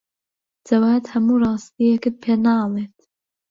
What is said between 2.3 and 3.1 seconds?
ناڵێت.